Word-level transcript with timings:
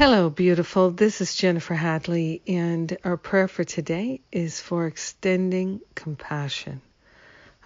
Hello, 0.00 0.30
beautiful. 0.30 0.90
This 0.90 1.20
is 1.20 1.34
Jennifer 1.34 1.74
Hadley, 1.74 2.40
and 2.46 2.96
our 3.04 3.18
prayer 3.18 3.48
for 3.48 3.64
today 3.64 4.22
is 4.32 4.58
for 4.58 4.86
extending 4.86 5.82
compassion. 5.94 6.80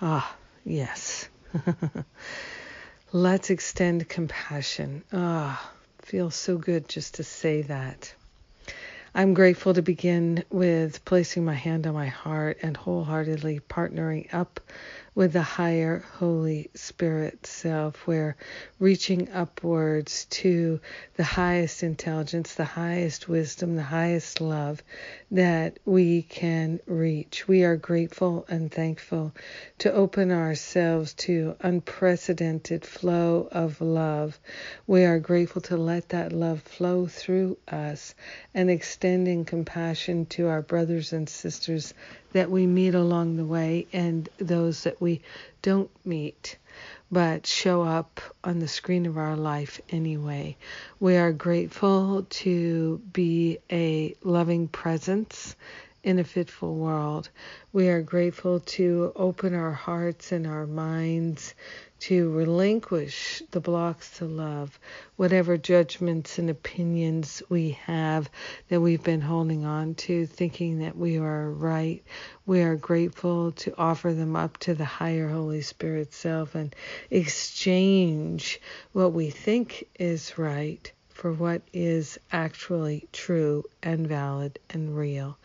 Ah, 0.02 0.34
yes. 0.64 1.28
Let's 3.12 3.50
extend 3.50 4.08
compassion. 4.08 5.04
Ah, 5.12 5.72
feels 6.02 6.34
so 6.34 6.58
good 6.58 6.88
just 6.88 7.14
to 7.14 7.22
say 7.22 7.62
that. 7.62 8.12
I'm 9.14 9.32
grateful 9.34 9.74
to 9.74 9.82
begin 9.82 10.42
with 10.50 11.04
placing 11.04 11.44
my 11.44 11.54
hand 11.54 11.86
on 11.86 11.94
my 11.94 12.08
heart 12.08 12.58
and 12.62 12.76
wholeheartedly 12.76 13.60
partnering 13.60 14.34
up 14.34 14.58
with 15.14 15.32
the 15.32 15.42
higher 15.42 16.04
Holy 16.14 16.68
Spirit 16.74 17.46
self, 17.46 18.06
where 18.06 18.36
reaching 18.80 19.30
upwards 19.30 20.24
to 20.26 20.80
the 21.16 21.24
highest 21.24 21.84
intelligence, 21.84 22.54
the 22.54 22.64
highest 22.64 23.28
wisdom, 23.28 23.76
the 23.76 23.82
highest 23.82 24.40
love 24.40 24.82
that 25.30 25.78
we 25.84 26.22
can 26.22 26.80
reach. 26.86 27.46
We 27.46 27.62
are 27.64 27.76
grateful 27.76 28.44
and 28.48 28.70
thankful 28.72 29.32
to 29.78 29.92
open 29.92 30.32
ourselves 30.32 31.14
to 31.14 31.54
unprecedented 31.60 32.84
flow 32.84 33.48
of 33.52 33.80
love. 33.80 34.38
We 34.86 35.04
are 35.04 35.20
grateful 35.20 35.62
to 35.62 35.76
let 35.76 36.08
that 36.08 36.32
love 36.32 36.62
flow 36.62 37.06
through 37.06 37.56
us 37.68 38.14
and 38.52 38.68
extending 38.68 39.44
compassion 39.44 40.26
to 40.26 40.48
our 40.48 40.62
brothers 40.62 41.12
and 41.12 41.28
sisters 41.28 41.94
that 42.32 42.50
we 42.50 42.66
meet 42.66 42.94
along 42.94 43.36
the 43.36 43.44
way 43.44 43.86
and 43.92 44.28
those 44.38 44.82
that 44.82 45.00
we 45.04 45.20
don't 45.60 45.90
meet 46.06 46.56
but 47.12 47.46
show 47.46 47.82
up 47.82 48.20
on 48.42 48.58
the 48.58 48.66
screen 48.66 49.04
of 49.04 49.18
our 49.18 49.36
life 49.36 49.80
anyway. 49.90 50.56
We 50.98 51.16
are 51.16 51.30
grateful 51.30 52.26
to 52.28 53.02
be 53.12 53.58
a 53.70 54.14
loving 54.24 54.66
presence 54.66 55.54
in 56.04 56.18
a 56.18 56.24
fitful 56.24 56.76
world. 56.76 57.30
We 57.72 57.88
are 57.88 58.02
grateful 58.02 58.60
to 58.60 59.10
open 59.16 59.54
our 59.54 59.72
hearts 59.72 60.32
and 60.32 60.46
our 60.46 60.66
minds 60.66 61.54
to 62.00 62.30
relinquish 62.30 63.42
the 63.52 63.60
blocks 63.60 64.18
to 64.18 64.26
love, 64.26 64.78
whatever 65.16 65.56
judgments 65.56 66.38
and 66.38 66.50
opinions 66.50 67.42
we 67.48 67.70
have 67.70 68.28
that 68.68 68.82
we've 68.82 69.02
been 69.02 69.22
holding 69.22 69.64
on 69.64 69.94
to, 69.94 70.26
thinking 70.26 70.80
that 70.80 70.94
we 70.94 71.16
are 71.16 71.50
right. 71.50 72.04
We 72.44 72.60
are 72.60 72.76
grateful 72.76 73.52
to 73.52 73.74
offer 73.78 74.12
them 74.12 74.36
up 74.36 74.58
to 74.58 74.74
the 74.74 74.84
higher 74.84 75.28
Holy 75.28 75.62
Spirit 75.62 76.12
self 76.12 76.54
and 76.54 76.76
exchange 77.10 78.60
what 78.92 79.14
we 79.14 79.30
think 79.30 79.88
is 79.98 80.36
right 80.36 80.92
for 81.14 81.32
what 81.32 81.62
is 81.72 82.18
actually 82.32 83.08
true 83.12 83.64
and 83.82 84.06
valid 84.06 84.58
and 84.68 84.96
real. 84.96 85.38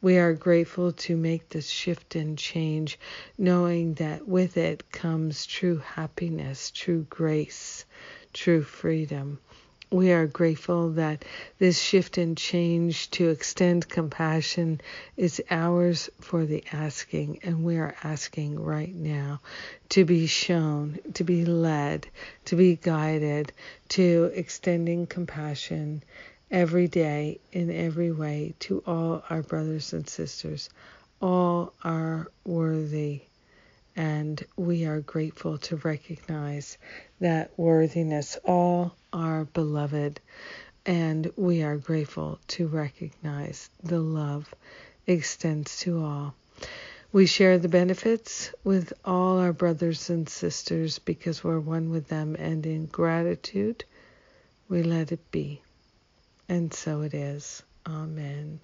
We 0.00 0.18
are 0.18 0.34
grateful 0.34 0.92
to 0.92 1.16
make 1.16 1.48
this 1.48 1.68
shift 1.68 2.14
and 2.14 2.38
change, 2.38 2.98
knowing 3.38 3.94
that 3.94 4.28
with 4.28 4.56
it 4.56 4.92
comes 4.92 5.46
true 5.46 5.78
happiness, 5.78 6.70
true 6.70 7.06
grace, 7.08 7.84
true 8.34 8.62
freedom 8.62 9.40
we 9.90 10.12
are 10.12 10.26
grateful 10.26 10.90
that 10.90 11.24
this 11.58 11.80
shift 11.80 12.18
and 12.18 12.36
change 12.36 13.10
to 13.10 13.28
extend 13.28 13.88
compassion 13.88 14.80
is 15.16 15.42
ours 15.50 16.10
for 16.20 16.44
the 16.44 16.64
asking, 16.72 17.38
and 17.42 17.64
we 17.64 17.76
are 17.76 17.94
asking 18.02 18.60
right 18.60 18.94
now 18.94 19.40
to 19.90 20.04
be 20.04 20.26
shown, 20.26 20.98
to 21.14 21.24
be 21.24 21.44
led, 21.44 22.06
to 22.46 22.56
be 22.56 22.76
guided 22.76 23.52
to 23.88 24.30
extending 24.34 25.06
compassion 25.06 26.02
every 26.50 26.88
day 26.88 27.38
in 27.52 27.70
every 27.70 28.10
way 28.10 28.54
to 28.60 28.82
all 28.86 29.22
our 29.30 29.42
brothers 29.42 29.92
and 29.92 30.08
sisters. 30.08 30.70
All 31.20 31.72
are 31.82 32.30
worthy 32.44 33.22
and 33.96 34.44
we 34.56 34.84
are 34.84 35.00
grateful 35.00 35.58
to 35.58 35.76
recognize 35.76 36.78
that 37.20 37.50
worthiness. 37.56 38.36
All 38.44 38.94
are 39.12 39.44
beloved, 39.44 40.20
and 40.84 41.30
we 41.36 41.62
are 41.62 41.76
grateful 41.76 42.40
to 42.48 42.66
recognize 42.66 43.70
the 43.82 44.00
love 44.00 44.52
extends 45.06 45.78
to 45.80 46.02
all. 46.02 46.34
We 47.12 47.26
share 47.26 47.58
the 47.58 47.68
benefits 47.68 48.50
with 48.64 48.92
all 49.04 49.38
our 49.38 49.52
brothers 49.52 50.10
and 50.10 50.28
sisters 50.28 50.98
because 50.98 51.44
we're 51.44 51.60
one 51.60 51.90
with 51.90 52.08
them, 52.08 52.34
and 52.34 52.66
in 52.66 52.86
gratitude, 52.86 53.84
we 54.68 54.82
let 54.82 55.12
it 55.12 55.30
be. 55.30 55.62
And 56.48 56.74
so 56.74 57.02
it 57.02 57.14
is. 57.14 57.62
Amen. 57.86 58.58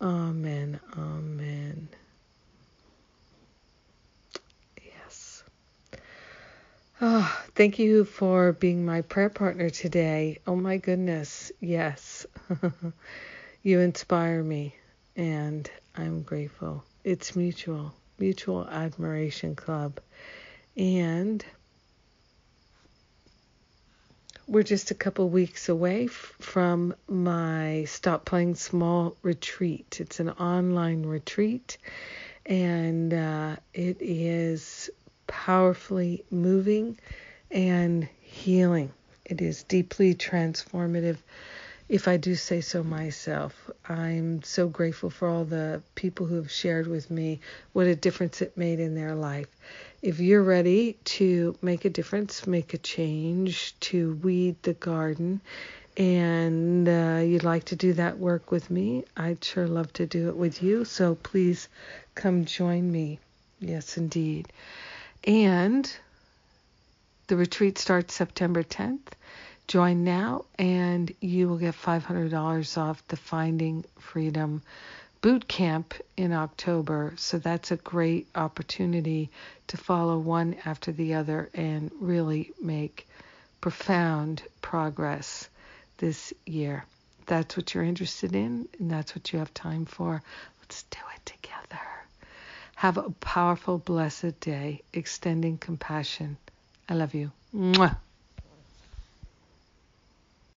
Amen. 0.00 0.80
Amen. 0.96 1.88
Oh, 7.00 7.44
thank 7.58 7.80
you 7.80 8.04
for 8.04 8.52
being 8.52 8.86
my 8.86 9.00
prayer 9.00 9.28
partner 9.28 9.68
today. 9.68 10.38
Oh 10.46 10.54
my 10.54 10.76
goodness, 10.76 11.50
yes. 11.58 12.24
you 13.64 13.80
inspire 13.80 14.44
me, 14.44 14.76
and 15.16 15.68
I'm 15.96 16.22
grateful. 16.22 16.84
It's 17.02 17.34
mutual, 17.34 17.92
Mutual 18.16 18.64
Admiration 18.68 19.56
Club. 19.56 19.98
And 20.76 21.44
we're 24.46 24.62
just 24.62 24.92
a 24.92 24.94
couple 24.94 25.28
weeks 25.28 25.68
away 25.68 26.04
f- 26.04 26.12
from 26.38 26.94
my 27.08 27.86
Stop 27.88 28.24
Playing 28.24 28.54
Small 28.54 29.16
retreat. 29.22 29.98
It's 30.00 30.20
an 30.20 30.30
online 30.30 31.04
retreat, 31.04 31.76
and 32.46 33.12
uh, 33.12 33.56
it 33.74 33.96
is 34.00 34.90
powerfully 35.26 36.24
moving 36.30 36.96
and 37.50 38.08
healing. 38.20 38.92
It 39.24 39.40
is 39.40 39.62
deeply 39.62 40.14
transformative, 40.14 41.18
if 41.88 42.08
I 42.08 42.16
do 42.16 42.34
say 42.34 42.60
so 42.60 42.82
myself. 42.82 43.70
I'm 43.88 44.42
so 44.42 44.68
grateful 44.68 45.10
for 45.10 45.28
all 45.28 45.44
the 45.44 45.82
people 45.94 46.26
who 46.26 46.36
have 46.36 46.50
shared 46.50 46.86
with 46.86 47.10
me 47.10 47.40
what 47.72 47.86
a 47.86 47.96
difference 47.96 48.42
it 48.42 48.56
made 48.56 48.80
in 48.80 48.94
their 48.94 49.14
life. 49.14 49.48
If 50.02 50.20
you're 50.20 50.42
ready 50.42 50.96
to 51.04 51.56
make 51.60 51.84
a 51.84 51.90
difference, 51.90 52.46
make 52.46 52.74
a 52.74 52.78
change, 52.78 53.78
to 53.80 54.14
weed 54.22 54.56
the 54.62 54.74
garden, 54.74 55.40
and 55.96 56.88
uh, 56.88 57.22
you'd 57.24 57.42
like 57.42 57.64
to 57.64 57.76
do 57.76 57.92
that 57.94 58.18
work 58.18 58.52
with 58.52 58.70
me, 58.70 59.04
I'd 59.16 59.42
sure 59.42 59.66
love 59.66 59.92
to 59.94 60.06
do 60.06 60.28
it 60.28 60.36
with 60.36 60.62
you. 60.62 60.84
So 60.84 61.16
please 61.16 61.68
come 62.14 62.44
join 62.44 62.90
me. 62.92 63.18
Yes, 63.60 63.96
indeed. 63.96 64.52
And 65.24 65.90
the 67.28 67.36
retreat 67.36 67.76
starts 67.78 68.14
September 68.14 68.62
10th. 68.62 69.12
Join 69.66 70.02
now, 70.02 70.46
and 70.58 71.12
you 71.20 71.46
will 71.46 71.58
get 71.58 71.74
$500 71.74 72.78
off 72.78 73.06
the 73.08 73.18
Finding 73.18 73.84
Freedom 73.98 74.62
boot 75.20 75.46
camp 75.46 75.92
in 76.16 76.32
October. 76.32 77.12
So 77.16 77.38
that's 77.38 77.70
a 77.70 77.76
great 77.76 78.28
opportunity 78.34 79.30
to 79.66 79.76
follow 79.76 80.18
one 80.18 80.56
after 80.64 80.90
the 80.90 81.14
other 81.14 81.50
and 81.52 81.90
really 82.00 82.52
make 82.62 83.06
profound 83.60 84.42
progress 84.62 85.50
this 85.98 86.32
year. 86.46 86.86
That's 87.26 87.58
what 87.58 87.74
you're 87.74 87.84
interested 87.84 88.34
in, 88.34 88.68
and 88.78 88.90
that's 88.90 89.14
what 89.14 89.34
you 89.34 89.38
have 89.38 89.52
time 89.52 89.84
for. 89.84 90.22
Let's 90.62 90.84
do 90.84 90.98
it 91.14 91.26
together. 91.26 91.84
Have 92.76 92.96
a 92.96 93.10
powerful, 93.10 93.76
blessed 93.76 94.40
day, 94.40 94.80
extending 94.94 95.58
compassion. 95.58 96.38
I 96.88 96.94
love 96.94 97.14
you. 97.14 97.30
Mwah. 97.54 98.07